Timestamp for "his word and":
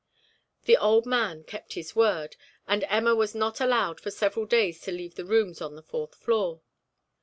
1.73-2.83